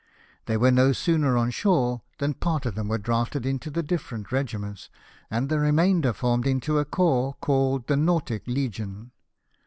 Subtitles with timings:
[0.47, 4.31] They were no sooner on shore than part of them were drafted into the different
[4.31, 4.89] regiments,
[5.29, 9.11] and the remainder formed into a corps called the Nautic Legion.